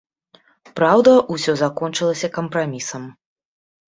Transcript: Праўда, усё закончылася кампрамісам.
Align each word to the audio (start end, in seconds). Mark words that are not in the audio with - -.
Праўда, 0.77 1.11
усё 1.35 1.55
закончылася 1.61 2.27
кампрамісам. 2.39 3.05